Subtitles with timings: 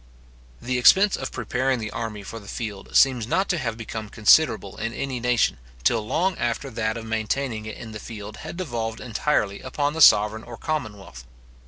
[0.59, 4.75] The expense of preparing the army for the field seems not to have become considerable
[4.77, 8.99] in any nation, till long after that of maintaining it in the field had devolved
[8.99, 11.25] entirely upon the sovereign or commonwealth.